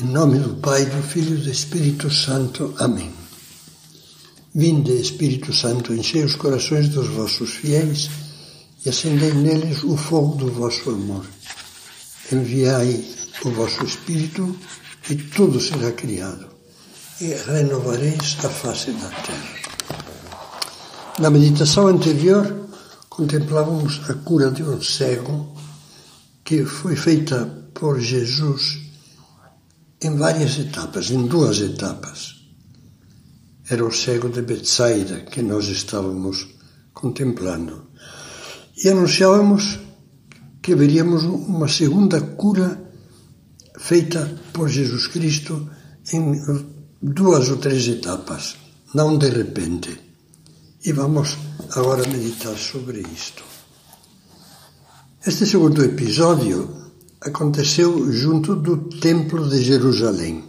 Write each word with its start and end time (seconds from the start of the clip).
Em 0.00 0.04
nome 0.04 0.38
do 0.38 0.54
Pai, 0.54 0.86
do 0.86 1.02
Filho 1.02 1.36
e 1.36 1.40
do 1.42 1.50
Espírito 1.50 2.08
Santo. 2.08 2.72
Amém. 2.78 3.12
Vinde, 4.54 4.92
Espírito 4.92 5.52
Santo, 5.52 5.92
enchei 5.92 6.22
os 6.22 6.36
corações 6.36 6.88
dos 6.88 7.08
vossos 7.08 7.50
fiéis 7.50 8.08
e 8.86 8.90
acendei 8.90 9.32
neles 9.32 9.82
o 9.82 9.96
fogo 9.96 10.36
do 10.36 10.52
vosso 10.52 10.90
amor. 10.90 11.26
Enviai 12.30 13.04
o 13.44 13.50
vosso 13.50 13.84
Espírito 13.84 14.54
e 15.10 15.16
tudo 15.16 15.60
será 15.60 15.90
criado 15.90 16.46
e 17.20 17.34
renovareis 17.34 18.36
a 18.44 18.48
face 18.48 18.92
da 18.92 19.08
terra. 19.08 19.56
Na 21.18 21.28
meditação 21.28 21.88
anterior, 21.88 22.68
contemplávamos 23.08 24.00
a 24.08 24.14
cura 24.14 24.48
de 24.52 24.62
um 24.62 24.80
cego 24.80 25.56
que 26.44 26.64
foi 26.64 26.94
feita 26.94 27.46
por 27.74 27.98
Jesus 27.98 28.87
em 30.00 30.16
várias 30.16 30.58
etapas, 30.58 31.10
em 31.10 31.26
duas 31.26 31.58
etapas. 31.60 32.36
Era 33.68 33.84
o 33.84 33.92
cego 33.92 34.28
de 34.28 34.42
Betsaida 34.42 35.20
que 35.22 35.42
nós 35.42 35.66
estávamos 35.66 36.46
contemplando. 36.94 37.88
E 38.82 38.88
anunciávamos 38.88 39.78
que 40.62 40.74
veríamos 40.74 41.24
uma 41.24 41.68
segunda 41.68 42.20
cura 42.20 42.90
feita 43.78 44.38
por 44.52 44.68
Jesus 44.68 45.06
Cristo 45.08 45.68
em 46.12 46.40
duas 47.02 47.48
ou 47.48 47.58
três 47.58 47.86
etapas, 47.86 48.56
não 48.94 49.18
de 49.18 49.28
repente. 49.28 50.00
E 50.84 50.92
vamos 50.92 51.36
agora 51.74 52.06
meditar 52.08 52.56
sobre 52.56 53.00
isto. 53.14 53.44
Este 55.26 55.44
segundo 55.44 55.84
episódio 55.84 56.87
aconteceu 57.20 58.12
junto 58.12 58.54
do 58.54 58.76
Templo 58.76 59.48
de 59.48 59.62
Jerusalém. 59.62 60.44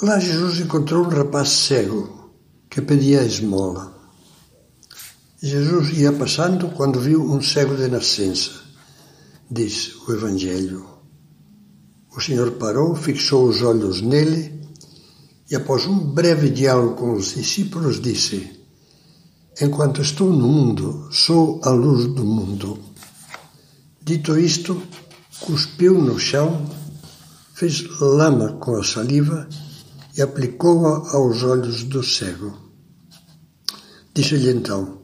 Lá 0.00 0.18
Jesus 0.18 0.60
encontrou 0.60 1.04
um 1.04 1.08
rapaz 1.08 1.48
cego 1.48 2.30
que 2.70 2.80
pedia 2.80 3.24
esmola. 3.24 3.92
Jesus 5.42 5.98
ia 5.98 6.12
passando 6.12 6.68
quando 6.70 7.00
viu 7.00 7.22
um 7.22 7.42
cego 7.42 7.76
de 7.76 7.88
nascença, 7.88 8.52
diz 9.50 9.96
o 10.06 10.12
Evangelho. 10.12 10.86
O 12.16 12.20
Senhor 12.20 12.52
parou, 12.52 12.94
fixou 12.94 13.48
os 13.48 13.62
olhos 13.62 14.00
nele 14.00 14.60
e, 15.50 15.56
após 15.56 15.86
um 15.86 15.98
breve 15.98 16.50
diálogo 16.50 16.94
com 16.94 17.14
os 17.14 17.34
discípulos, 17.34 18.00
disse: 18.00 18.60
Enquanto 19.60 20.00
estou 20.00 20.30
no 20.30 20.46
mundo, 20.46 21.08
sou 21.10 21.60
a 21.64 21.70
luz 21.70 22.06
do 22.14 22.24
mundo. 22.24 22.91
Dito 24.04 24.36
isto, 24.36 24.82
cuspiu 25.38 25.96
no 26.00 26.18
chão, 26.18 26.68
fez 27.54 27.84
lama 28.00 28.54
com 28.54 28.74
a 28.74 28.82
saliva 28.82 29.48
e 30.16 30.20
aplicou-a 30.20 31.16
aos 31.16 31.44
olhos 31.44 31.84
do 31.84 32.02
cego. 32.02 32.58
Disse-lhe 34.12 34.50
então: 34.50 35.02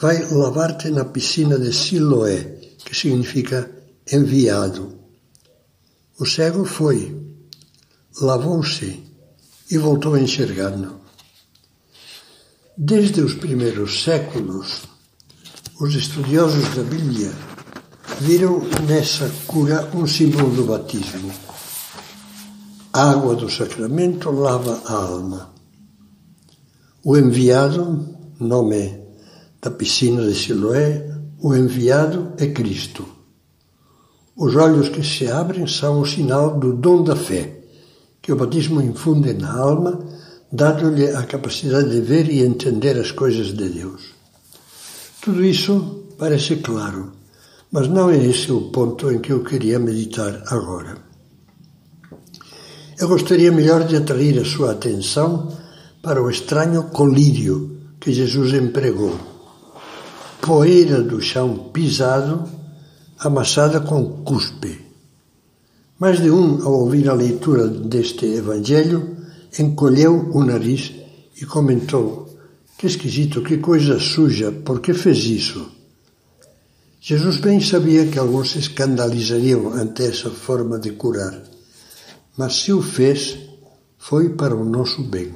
Vai 0.00 0.24
lavar-te 0.30 0.90
na 0.90 1.04
piscina 1.04 1.58
de 1.58 1.72
Siloé, 1.72 2.60
que 2.84 2.94
significa 2.94 3.68
enviado. 4.12 4.96
O 6.16 6.24
cego 6.24 6.64
foi, 6.64 7.20
lavou-se 8.20 9.02
e 9.72 9.76
voltou 9.76 10.14
a 10.14 10.20
enxergar-no. 10.20 11.00
Desde 12.78 13.20
os 13.22 13.34
primeiros 13.34 14.04
séculos, 14.04 14.82
os 15.80 15.94
estudiosos 15.96 16.76
da 16.76 16.84
Bíblia 16.84 17.32
viram 18.20 18.60
nessa 18.86 19.30
cura 19.46 19.90
um 19.94 20.06
símbolo 20.06 20.50
do 20.50 20.64
batismo. 20.64 21.32
A 22.92 23.10
água 23.10 23.34
do 23.34 23.50
sacramento 23.50 24.30
lava 24.30 24.80
a 24.86 24.92
alma. 24.92 25.50
O 27.04 27.16
enviado, 27.16 28.08
nome 28.38 29.00
da 29.60 29.70
piscina 29.70 30.26
de 30.26 30.34
Siloé, 30.34 31.10
o 31.40 31.54
enviado 31.54 32.32
é 32.38 32.46
Cristo. 32.46 33.06
Os 34.36 34.54
olhos 34.56 34.88
que 34.88 35.02
se 35.02 35.28
abrem 35.28 35.66
são 35.66 36.00
o 36.00 36.06
sinal 36.06 36.58
do 36.58 36.72
dom 36.72 37.02
da 37.02 37.16
fé, 37.16 37.60
que 38.22 38.32
o 38.32 38.36
batismo 38.36 38.80
infunde 38.80 39.32
na 39.34 39.52
alma 39.52 40.14
dando-lhe 40.54 41.08
a 41.10 41.24
capacidade 41.24 41.90
de 41.90 42.00
ver 42.00 42.30
e 42.30 42.40
entender 42.40 42.96
as 42.96 43.10
coisas 43.10 43.48
de 43.48 43.68
Deus. 43.68 44.14
Tudo 45.20 45.44
isso 45.44 46.04
parece 46.16 46.56
claro, 46.56 47.12
mas 47.74 47.88
não 47.88 48.08
é 48.08 48.16
esse 48.16 48.52
o 48.52 48.70
ponto 48.70 49.10
em 49.10 49.18
que 49.18 49.32
eu 49.32 49.42
queria 49.42 49.80
meditar 49.80 50.44
agora. 50.46 50.96
Eu 52.96 53.08
gostaria 53.08 53.50
melhor 53.50 53.84
de 53.84 53.96
atrair 53.96 54.38
a 54.38 54.44
sua 54.44 54.70
atenção 54.70 55.48
para 56.00 56.22
o 56.22 56.30
estranho 56.30 56.84
colírio 56.84 57.76
que 57.98 58.12
Jesus 58.12 58.54
empregou. 58.54 59.18
Poeira 60.40 61.02
do 61.02 61.20
chão 61.20 61.70
pisado, 61.72 62.44
amassada 63.18 63.80
com 63.80 64.22
cuspe. 64.22 64.80
Mais 65.98 66.22
de 66.22 66.30
um, 66.30 66.64
ao 66.64 66.74
ouvir 66.74 67.08
a 67.08 67.12
leitura 67.12 67.66
deste 67.66 68.24
evangelho, 68.24 69.16
encolheu 69.58 70.30
o 70.32 70.44
nariz 70.44 70.92
e 71.42 71.44
comentou: 71.44 72.28
Que 72.78 72.86
esquisito, 72.86 73.42
que 73.42 73.58
coisa 73.58 73.98
suja, 73.98 74.52
por 74.52 74.78
que 74.78 74.94
fez 74.94 75.24
isso? 75.24 75.74
Jesus 77.06 77.36
bem 77.36 77.60
sabia 77.60 78.06
que 78.06 78.18
alguns 78.18 78.52
se 78.52 78.60
escandalizariam 78.60 79.74
ante 79.74 80.04
essa 80.04 80.30
forma 80.30 80.78
de 80.78 80.92
curar, 80.92 81.38
mas 82.34 82.62
se 82.62 82.72
o 82.72 82.80
fez, 82.80 83.38
foi 83.98 84.30
para 84.30 84.56
o 84.56 84.64
nosso 84.64 85.02
bem. 85.02 85.34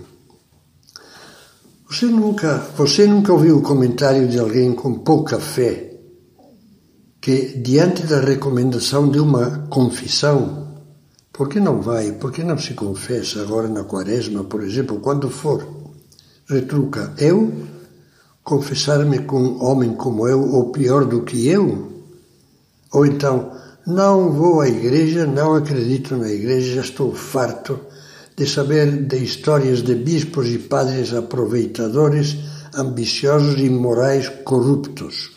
Você 1.87 2.07
nunca, 2.07 2.57
você 2.75 3.07
nunca 3.07 3.35
ouviu 3.35 3.59
o 3.59 3.63
comentário 3.63 4.27
de 4.27 4.39
alguém 4.39 4.73
com 4.73 5.01
pouca 5.01 5.39
fé 5.39 5.93
que, 7.21 7.59
diante 7.59 8.05
da 8.05 8.19
recomendação 8.19 9.07
de 9.11 9.21
uma 9.21 9.67
confissão, 9.69 10.69
por 11.31 11.51
que 11.51 11.61
não 11.61 11.83
vai? 11.83 12.13
Por 12.13 12.33
que 12.33 12.43
não 12.43 12.57
se 12.57 12.73
confessa 12.73 13.43
agora 13.43 13.69
na 13.69 13.85
quaresma, 13.85 14.43
por 14.43 14.63
exemplo, 14.63 15.01
quando 15.01 15.29
for? 15.29 15.69
Retruca, 16.49 17.13
eu? 17.19 17.53
Confessar-me 18.49 19.19
com 19.27 19.43
um 19.43 19.63
homem 19.63 19.93
como 19.95 20.27
eu, 20.27 20.41
ou 20.41 20.73
pior 20.73 21.05
do 21.05 21.23
que 21.23 21.49
eu? 21.49 21.93
Ou 22.91 23.05
então, 23.05 23.53
não 23.87 24.33
vou 24.33 24.63
à 24.63 24.69
igreja, 24.71 25.27
não 25.27 25.55
acredito 25.55 26.17
na 26.17 26.31
igreja, 26.31 26.77
já 26.77 26.81
estou 26.81 27.15
farto 27.15 27.79
de 28.35 28.47
saber 28.47 29.05
de 29.05 29.23
histórias 29.23 29.83
de 29.83 29.95
bispos 29.95 30.49
e 30.49 30.59
padres 30.61 31.13
aproveitadores, 31.13 32.39
ambiciosos, 32.75 33.61
imorais, 33.61 34.31
corruptos. 34.47 35.31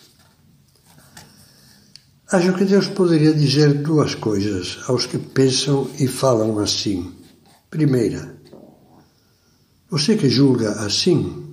Acho 2.31 2.53
que 2.53 2.63
Deus 2.63 2.87
poderia 2.87 3.33
dizer 3.33 3.73
duas 3.73 4.15
coisas 4.15 4.79
aos 4.87 5.05
que 5.05 5.17
pensam 5.17 5.89
e 5.99 6.07
falam 6.07 6.57
assim. 6.59 7.11
Primeira, 7.69 8.37
você 9.89 10.15
que 10.15 10.29
julga 10.29 10.71
assim, 10.85 11.50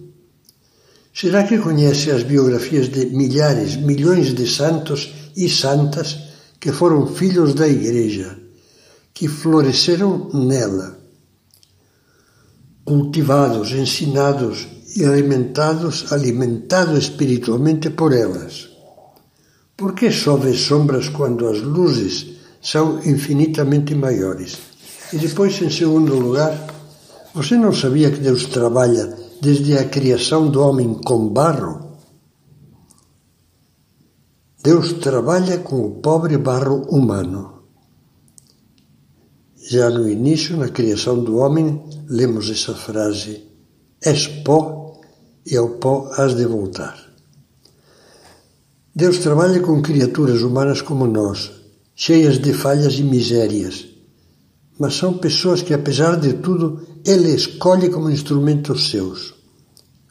será 1.18 1.42
que 1.42 1.58
conhece 1.58 2.12
as 2.12 2.22
biografias 2.22 2.88
de 2.88 3.06
milhares, 3.06 3.74
milhões 3.74 4.32
de 4.32 4.46
santos 4.46 5.12
e 5.36 5.48
santas 5.48 6.16
que 6.60 6.70
foram 6.70 7.08
filhos 7.08 7.54
da 7.54 7.66
Igreja, 7.66 8.38
que 9.12 9.26
floresceram 9.26 10.30
nela, 10.32 10.96
cultivados, 12.84 13.72
ensinados 13.72 14.68
e 14.94 15.04
alimentados, 15.04 16.12
alimentados 16.12 16.98
espiritualmente 16.98 17.90
por 17.90 18.12
elas? 18.12 18.68
Por 19.76 19.94
que 19.94 20.12
só 20.12 20.36
vê 20.36 20.54
sombras 20.54 21.08
quando 21.08 21.48
as 21.48 21.60
luzes 21.60 22.26
são 22.62 23.00
infinitamente 23.04 23.92
maiores? 23.92 24.56
E 25.12 25.16
depois, 25.16 25.60
em 25.62 25.70
segundo 25.70 26.14
lugar, 26.14 26.54
você 27.34 27.56
não 27.56 27.72
sabia 27.72 28.08
que 28.12 28.20
Deus 28.20 28.46
trabalha 28.46 29.27
desde 29.40 29.76
a 29.78 29.88
criação 29.88 30.50
do 30.50 30.60
homem 30.60 30.94
com 30.94 31.28
barro? 31.28 31.88
Deus 34.62 34.94
trabalha 34.94 35.58
com 35.58 35.86
o 35.86 35.90
pobre 36.00 36.36
barro 36.36 36.82
humano. 36.90 37.62
Já 39.70 39.90
no 39.90 40.08
início, 40.08 40.56
na 40.56 40.68
criação 40.68 41.22
do 41.22 41.36
homem, 41.36 41.82
lemos 42.08 42.50
essa 42.50 42.74
frase: 42.74 43.44
És 44.02 44.26
pó 44.26 45.00
e 45.46 45.56
ao 45.56 45.68
pó 45.70 46.10
has 46.16 46.34
de 46.34 46.46
voltar. 46.46 46.96
Deus 48.94 49.18
trabalha 49.18 49.60
com 49.60 49.80
criaturas 49.80 50.42
humanas 50.42 50.82
como 50.82 51.06
nós, 51.06 51.52
cheias 51.94 52.38
de 52.38 52.52
falhas 52.52 52.94
e 52.94 53.02
misérias, 53.02 53.86
mas 54.78 54.94
são 54.94 55.18
pessoas 55.18 55.62
que, 55.62 55.72
apesar 55.72 56.16
de 56.16 56.32
tudo, 56.34 56.82
Ele 57.08 57.30
escolhe 57.34 57.88
como 57.88 58.10
instrumentos 58.10 58.90
seus. 58.90 59.32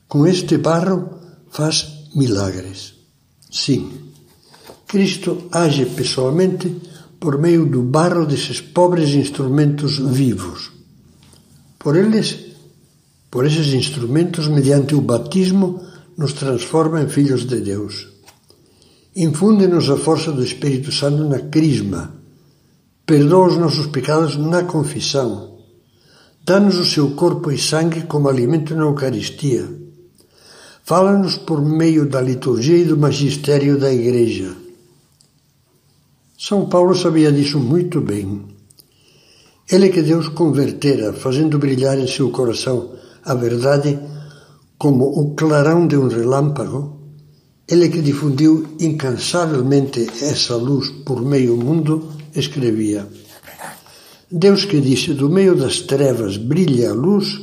Com 0.08 0.26
este 0.26 0.58
barro 0.58 1.20
faz 1.48 2.10
milagres. 2.16 2.96
Sim, 3.52 3.92
Cristo 4.88 5.44
age 5.52 5.86
pessoalmente 5.86 6.76
por 7.20 7.38
meio 7.38 7.68
do 7.68 7.84
barro 7.84 8.26
desses 8.26 8.62
pobres 8.62 9.12
instrumentos 9.12 10.00
vivos. 10.00 10.72
Por 11.78 11.96
eles, 11.96 12.36
por 13.30 13.46
esses 13.46 13.76
instrumentos, 13.76 14.48
mediante 14.48 14.96
o 14.96 15.02
batismo, 15.02 15.80
nos 16.18 16.34
transforma 16.34 17.04
em 17.04 17.08
filhos 17.08 17.46
de 17.46 17.62
Deus. 17.62 18.08
Infunde-nos 19.16 19.88
a 19.92 19.98
força 19.98 20.32
do 20.32 20.44
Espírito 20.44 20.92
Santo 20.92 21.24
na 21.26 21.42
crisma, 21.42 22.16
perdoa 23.06 23.50
os 23.50 23.58
nossos 23.58 23.86
pecados 23.86 24.36
na 24.36 24.64
confissão, 24.64 25.56
dá-nos 26.48 26.80
o 26.80 26.86
seu 26.86 27.12
corpo 27.12 27.52
e 27.52 27.58
sangue 27.60 28.04
como 28.04 28.28
alimento 28.28 28.74
na 28.74 28.84
Eucaristia, 28.84 29.70
fala-nos 30.84 31.36
por 31.38 31.62
meio 31.62 32.08
da 32.08 32.22
liturgia 32.22 32.78
e 32.78 32.86
do 32.86 32.98
magistério 32.98 33.78
da 33.78 33.94
Igreja 33.94 34.66
são 36.38 36.70
Paulo 36.70 36.94
sabia 36.94 37.32
disso 37.32 37.58
muito 37.60 38.00
bem. 38.00 38.46
Ele 39.70 39.90
que 39.90 40.04
Deus 40.04 40.30
convertera, 40.30 41.12
fazendo 41.12 41.58
brilhar 41.58 41.98
em 41.98 42.06
seu 42.06 42.30
coração 42.30 42.92
a 43.26 43.34
verdade 43.34 43.98
como 44.78 45.06
o 45.20 45.34
clarão 45.34 45.88
de 45.88 45.98
um 45.98 46.08
relâmpago, 46.08 46.96
ele 47.68 47.90
que 47.90 48.04
difundiu 48.04 48.68
incansavelmente 48.80 50.08
essa 50.22 50.56
luz 50.56 50.90
por 51.04 51.24
meio 51.24 51.58
mundo, 51.58 52.08
escrevia: 52.36 53.08
Deus 54.31 54.65
que 54.65 54.81
disse: 54.81 55.13
Do 55.13 55.29
meio 55.29 55.56
das 55.56 55.81
trevas 55.81 56.38
brilha 56.38 56.91
a 56.91 56.94
luz, 56.94 57.39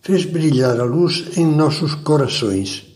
fez 0.00 0.24
brilhar 0.24 0.80
a 0.80 0.84
luz 0.84 1.36
em 1.36 1.46
nossos 1.46 1.94
corações 1.94 2.94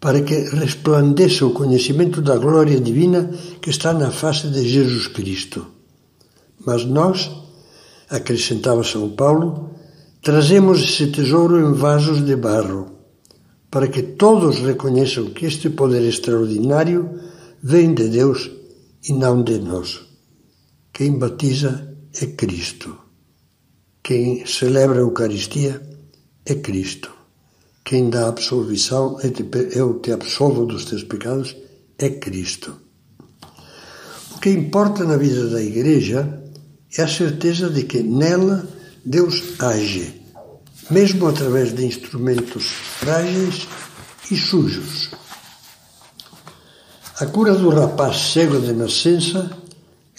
para 0.00 0.22
que 0.22 0.34
resplandeça 0.34 1.44
o 1.44 1.52
conhecimento 1.52 2.22
da 2.22 2.38
glória 2.38 2.80
divina 2.80 3.30
que 3.60 3.68
está 3.68 3.92
na 3.92 4.10
face 4.10 4.48
de 4.48 4.66
Jesus 4.66 5.06
Cristo. 5.08 5.66
Mas 6.64 6.86
nós, 6.86 7.30
acrescentava 8.08 8.82
São 8.82 9.10
Paulo, 9.10 9.70
trazemos 10.22 10.82
esse 10.82 11.08
tesouro 11.08 11.60
em 11.60 11.74
vasos 11.74 12.24
de 12.24 12.34
barro, 12.34 12.92
para 13.70 13.88
que 13.88 14.02
todos 14.02 14.58
reconheçam 14.60 15.26
que 15.26 15.44
este 15.44 15.68
poder 15.68 16.02
extraordinário 16.02 17.20
vem 17.62 17.92
de 17.92 18.08
Deus 18.08 18.50
e 19.06 19.12
não 19.12 19.42
de 19.42 19.58
nós. 19.58 20.00
Quem 20.92 21.18
batiza 21.18 21.89
é 22.20 22.26
Cristo. 22.26 22.96
Quem 24.02 24.44
celebra 24.46 24.98
a 24.98 25.02
Eucaristia 25.02 25.80
é 26.44 26.54
Cristo. 26.54 27.10
Quem 27.84 28.10
dá 28.10 28.28
absolvição, 28.28 29.18
eu 29.72 29.98
te 30.00 30.12
absolvo 30.12 30.64
dos 30.64 30.84
teus 30.84 31.04
pecados, 31.04 31.56
é 31.98 32.10
Cristo. 32.10 32.76
O 34.34 34.40
que 34.40 34.50
importa 34.50 35.04
na 35.04 35.16
vida 35.16 35.48
da 35.48 35.62
igreja 35.62 36.42
é 36.96 37.02
a 37.02 37.08
certeza 37.08 37.68
de 37.68 37.84
que 37.84 38.02
nela 38.02 38.66
Deus 39.04 39.60
age, 39.60 40.20
mesmo 40.90 41.26
através 41.28 41.74
de 41.74 41.84
instrumentos 41.84 42.64
frágeis 42.64 43.66
e 44.30 44.36
sujos. 44.36 45.10
A 47.18 47.26
cura 47.26 47.54
do 47.54 47.68
rapaz 47.70 48.32
cego 48.32 48.60
de 48.60 48.72
nascença 48.72 49.50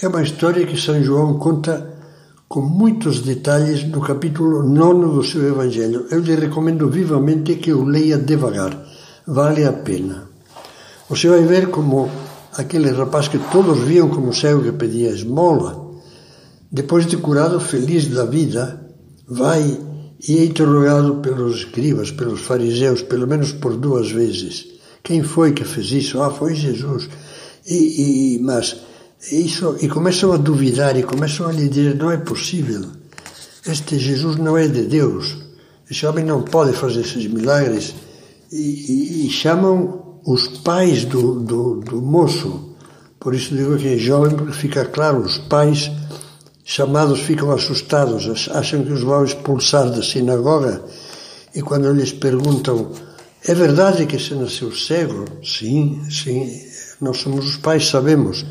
é 0.02 0.08
uma 0.08 0.24
história 0.24 0.66
que 0.66 0.82
São 0.82 1.02
João 1.04 1.38
conta 1.38 1.96
com 2.50 2.60
muitos 2.62 3.22
detalhes 3.22 3.84
no 3.84 4.02
capítulo 4.02 4.64
9 4.64 5.14
do 5.14 5.24
seu 5.24 5.48
Evangelho. 5.48 6.08
Eu 6.10 6.22
lhe 6.22 6.34
recomendo 6.34 6.90
vivamente 6.90 7.56
que 7.56 7.72
o 7.72 7.84
leia 7.84 8.18
devagar, 8.18 8.84
vale 9.28 9.64
a 9.64 9.72
pena. 9.72 10.28
Você 11.08 11.30
vai 11.30 11.44
ver 11.44 11.70
como 11.70 12.10
aquele 12.58 12.90
rapaz 12.90 13.28
que 13.28 13.38
todos 13.52 13.80
viam 13.82 14.10
como 14.10 14.34
cego 14.34 14.64
que 14.64 14.72
pedia 14.72 15.12
esmola, 15.12 15.92
depois 16.72 17.06
de 17.06 17.18
curado 17.18 17.60
feliz 17.60 18.08
da 18.08 18.26
vida, 18.26 18.82
vai 19.28 19.80
e 20.28 20.40
é 20.40 20.46
interrogado 20.46 21.16
pelos 21.18 21.58
escribas, 21.58 22.10
pelos 22.10 22.42
fariseus, 22.42 23.04
pelo 23.04 23.28
menos 23.28 23.52
por 23.52 23.78
duas 23.78 24.10
vezes. 24.10 24.66
Quem 25.04 25.22
foi 25.22 25.52
que 25.52 25.64
fez 25.64 25.92
isso? 25.92 26.22
Ah, 26.22 26.32
foi 26.32 26.56
Jesus. 26.56 27.08
E, 27.68 28.36
e 28.36 28.40
mas 28.40 28.90
isso, 29.30 29.78
e 29.82 29.88
começam 29.88 30.32
a 30.32 30.38
duvidar 30.38 30.98
e 30.98 31.04
começam 31.04 31.48
a 31.48 31.52
lhe 31.52 31.70
dizer: 31.70 31.96
não 31.96 32.12
é 32.12 32.18
possível. 32.18 32.86
Este 33.66 34.00
Jesus 34.00 34.38
não 34.38 34.58
é 34.58 34.68
de 34.68 34.84
Deus. 34.84 35.38
Esse 35.90 36.06
homem 36.08 36.26
não 36.26 36.42
pode 36.42 36.74
fazer 36.74 37.02
esses 37.02 37.28
milagres. 37.28 37.94
E, 38.52 38.58
e, 38.58 39.28
e 39.28 39.30
chamam 39.30 40.20
os 40.26 40.48
pais 40.48 41.06
do, 41.06 41.40
do, 41.40 41.76
do, 41.76 42.02
moço. 42.02 42.76
Por 43.20 43.36
isso 43.36 43.56
digo 43.56 43.78
que 43.78 43.90
é 43.90 43.98
jovem, 43.98 44.36
porque 44.36 44.54
fica 44.54 44.86
claro: 44.86 45.20
os 45.20 45.38
pais 45.38 45.92
chamados 46.64 47.20
ficam 47.20 47.52
assustados, 47.52 48.50
acham 48.50 48.84
que 48.84 48.92
os 48.92 49.04
vão 49.04 49.24
expulsar 49.24 49.90
da 49.92 50.02
sinagoga. 50.02 50.82
E 51.54 51.62
quando 51.62 51.92
lhes 51.94 52.12
perguntam: 52.12 52.92
é 53.46 53.54
verdade 53.54 54.08
que 54.08 54.18
você 54.18 54.34
nasceu 54.34 54.72
cego? 54.72 55.26
Sim, 55.44 56.02
sim, 56.10 56.50
nós 57.00 57.18
somos 57.18 57.46
os 57.46 57.58
pais, 57.58 57.88
sabemos. 57.88 58.44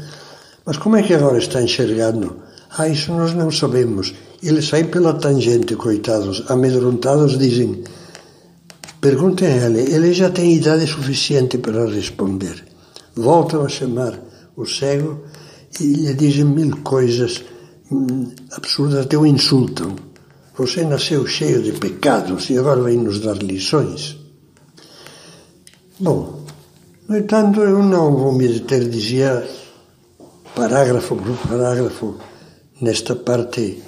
Mas 0.64 0.76
como 0.76 0.96
é 0.96 1.02
que 1.02 1.14
agora 1.14 1.38
está 1.38 1.62
enxergando? 1.62 2.36
Ah, 2.76 2.88
isso 2.88 3.12
nós 3.12 3.34
não 3.34 3.50
sabemos. 3.50 4.14
Eles 4.42 4.68
saem 4.68 4.86
pela 4.86 5.14
tangente, 5.14 5.74
coitados, 5.74 6.44
amedrontados, 6.48 7.38
dizem: 7.38 7.82
perguntem 9.00 9.48
a 9.48 9.66
ele, 9.66 9.80
ele 9.92 10.12
já 10.12 10.30
tem 10.30 10.54
idade 10.54 10.86
suficiente 10.86 11.58
para 11.58 11.86
responder. 11.86 12.64
Voltam 13.16 13.64
a 13.64 13.68
chamar 13.68 14.18
o 14.56 14.64
cego 14.64 15.24
e 15.80 15.84
lhe 15.84 16.14
dizem 16.14 16.44
mil 16.44 16.76
coisas 16.78 17.42
hum, 17.90 18.30
absurdas, 18.52 19.04
até 19.04 19.16
o 19.16 19.26
insultam. 19.26 19.96
Você 20.56 20.84
nasceu 20.84 21.26
cheio 21.26 21.62
de 21.62 21.72
pecados 21.72 22.50
e 22.50 22.58
agora 22.58 22.82
vem 22.82 22.98
nos 22.98 23.20
dar 23.20 23.36
lições. 23.42 24.16
Bom, 25.98 26.44
no 27.08 27.16
entanto, 27.16 27.60
eu 27.60 27.82
não 27.82 28.14
vou 28.14 28.32
me 28.32 28.46
deter, 28.46 28.88
dizia 28.88 29.44
parágrafo 30.54 31.16
por 31.16 31.36
parágrafo 31.48 32.16
nesta 32.80 33.14
parte 33.14 33.82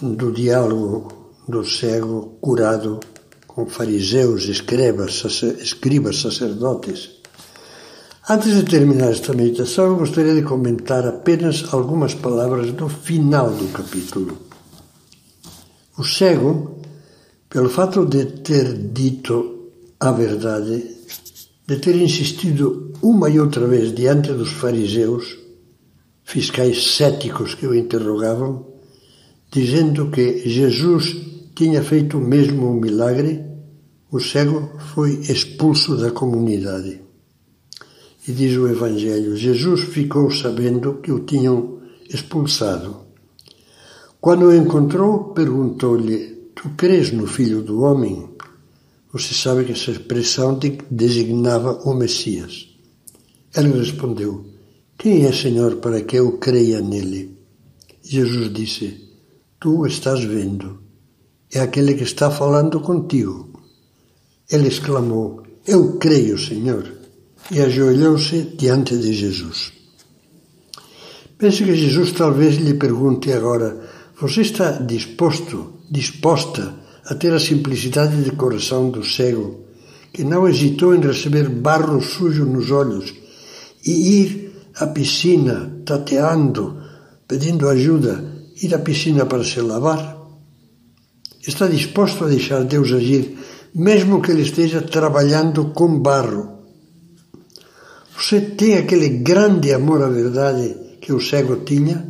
do 0.00 0.32
diálogo 0.32 1.32
do 1.48 1.64
cego 1.64 2.38
curado 2.40 3.00
com 3.46 3.66
fariseus, 3.66 4.44
escribas, 4.44 5.24
escribas 5.60 6.20
sacerdotes. 6.20 7.10
Antes 8.28 8.54
de 8.54 8.64
terminar 8.64 9.12
esta 9.12 9.32
meditação, 9.32 9.86
eu 9.86 9.96
gostaria 9.96 10.34
de 10.34 10.42
comentar 10.42 11.06
apenas 11.06 11.64
algumas 11.72 12.12
palavras 12.12 12.72
do 12.72 12.88
final 12.88 13.50
do 13.50 13.68
capítulo. 13.68 14.36
O 15.96 16.04
cego, 16.04 16.80
pelo 17.48 17.70
fato 17.70 18.04
de 18.04 18.26
ter 18.42 18.74
dito 18.74 19.70
a 20.00 20.10
verdade, 20.10 20.84
de 21.66 21.76
ter 21.76 21.96
insistido 21.96 22.92
uma 23.00 23.30
e 23.30 23.40
outra 23.40 23.66
vez 23.66 23.94
diante 23.94 24.32
dos 24.32 24.50
fariseus, 24.50 25.45
fiscais 26.26 26.96
céticos 26.96 27.54
que 27.54 27.66
o 27.66 27.74
interrogavam, 27.74 28.66
dizendo 29.50 30.10
que 30.10 30.46
Jesus 30.48 31.16
tinha 31.54 31.82
feito 31.82 32.18
mesmo 32.18 32.68
um 32.68 32.80
milagre, 32.80 33.42
o 34.10 34.18
cego 34.20 34.72
foi 34.92 35.20
expulso 35.20 35.96
da 35.96 36.10
comunidade. 36.10 37.00
E 38.26 38.32
diz 38.32 38.56
o 38.56 38.68
Evangelho: 38.68 39.36
Jesus 39.36 39.82
ficou 39.82 40.30
sabendo 40.30 40.94
que 40.94 41.12
o 41.12 41.20
tinham 41.20 41.80
expulsado. 42.10 43.06
Quando 44.20 44.46
o 44.46 44.54
encontrou, 44.54 45.32
perguntou-lhe: 45.32 46.50
Tu 46.56 46.70
crês 46.70 47.12
no 47.12 47.26
Filho 47.28 47.62
do 47.62 47.82
Homem? 47.82 48.28
Você 49.12 49.32
sabe 49.32 49.64
que 49.64 49.72
essa 49.72 49.92
expressão 49.92 50.58
designava 50.90 51.82
o 51.84 51.94
Messias. 51.94 52.68
Ele 53.54 53.78
respondeu: 53.78 54.55
quem 54.98 55.26
é, 55.26 55.32
Senhor, 55.32 55.76
para 55.76 56.00
que 56.02 56.16
eu 56.16 56.38
creia 56.38 56.80
nele? 56.80 57.36
Jesus 58.02 58.52
disse: 58.52 58.86
Tu 59.60 59.86
estás 59.86 60.24
vendo. 60.24 60.78
É 61.52 61.60
aquele 61.60 61.94
que 61.94 62.04
está 62.04 62.30
falando 62.30 62.80
contigo. 62.80 63.60
Ele 64.50 64.68
exclamou: 64.68 65.42
Eu 65.66 65.98
creio, 65.98 66.38
Senhor. 66.38 66.90
E 67.50 67.60
ajoelhou-se 67.60 68.54
diante 68.56 68.96
de 68.96 69.12
Jesus. 69.12 69.72
Pense 71.38 71.62
que 71.62 71.76
Jesus 71.76 72.12
talvez 72.12 72.56
lhe 72.56 72.74
pergunte 72.74 73.30
agora: 73.32 73.78
Você 74.18 74.40
está 74.40 74.70
disposto, 74.72 75.74
disposta 75.90 76.74
a 77.04 77.14
ter 77.14 77.32
a 77.34 77.38
simplicidade 77.38 78.24
de 78.24 78.30
coração 78.32 78.90
do 78.90 79.04
cego, 79.04 79.66
que 80.10 80.24
não 80.24 80.48
hesitou 80.48 80.94
em 80.94 81.00
receber 81.00 81.50
barro 81.50 82.00
sujo 82.00 82.46
nos 82.46 82.70
olhos 82.70 83.12
e 83.84 84.22
ir 84.22 84.45
à 84.78 84.86
piscina, 84.86 85.82
tateando, 85.84 86.82
pedindo 87.26 87.68
ajuda, 87.68 88.24
ir 88.62 88.74
à 88.74 88.78
piscina 88.78 89.26
para 89.26 89.44
se 89.44 89.60
lavar? 89.60 90.16
Está 91.46 91.66
disposto 91.66 92.24
a 92.24 92.28
deixar 92.28 92.64
Deus 92.64 92.92
agir, 92.92 93.38
mesmo 93.74 94.20
que 94.20 94.32
Ele 94.32 94.42
esteja 94.42 94.82
trabalhando 94.82 95.66
com 95.66 96.00
barro? 96.00 96.56
Você 98.16 98.40
tem 98.40 98.76
aquele 98.76 99.08
grande 99.08 99.72
amor 99.72 100.02
à 100.02 100.08
verdade 100.08 100.74
que 101.00 101.12
o 101.12 101.20
cego 101.20 101.56
tinha? 101.64 102.06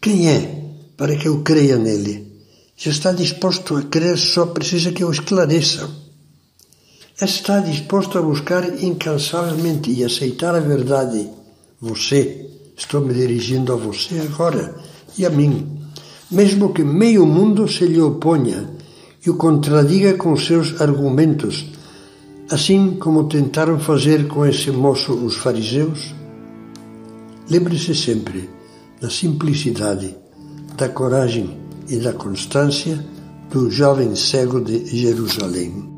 Quem 0.00 0.28
é 0.28 0.64
para 0.96 1.16
que 1.16 1.26
eu 1.26 1.42
creia 1.42 1.76
nele? 1.78 2.32
Já 2.76 2.90
está 2.90 3.12
disposto 3.12 3.76
a 3.76 3.82
crer, 3.82 4.18
só 4.18 4.46
precisa 4.46 4.92
que 4.92 5.02
eu 5.02 5.10
esclareça. 5.10 5.88
Está 7.20 7.60
disposto 7.60 8.18
a 8.18 8.22
buscar 8.22 8.82
incansavelmente 8.82 9.90
e 9.90 10.04
aceitar 10.04 10.54
a 10.54 10.60
verdade. 10.60 11.30
Você, 11.82 12.48
estou 12.76 13.00
me 13.00 13.12
dirigindo 13.12 13.72
a 13.72 13.76
você 13.76 14.20
agora 14.20 14.72
e 15.18 15.26
a 15.26 15.30
mim, 15.30 15.80
mesmo 16.30 16.72
que 16.72 16.84
meio 16.84 17.26
mundo 17.26 17.66
se 17.66 17.84
lhe 17.84 18.00
oponha 18.00 18.70
e 19.26 19.28
o 19.28 19.34
contradiga 19.34 20.14
com 20.14 20.36
seus 20.36 20.80
argumentos, 20.80 21.66
assim 22.48 22.98
como 23.00 23.24
tentaram 23.24 23.80
fazer 23.80 24.28
com 24.28 24.46
esse 24.46 24.70
moço 24.70 25.12
os 25.12 25.34
fariseus? 25.34 26.14
Lembre-se 27.50 27.96
sempre 27.96 28.48
da 29.00 29.10
simplicidade, 29.10 30.16
da 30.76 30.88
coragem 30.88 31.58
e 31.88 31.96
da 31.96 32.12
constância 32.12 33.04
do 33.50 33.68
jovem 33.68 34.14
cego 34.14 34.60
de 34.60 34.86
Jerusalém. 34.86 35.91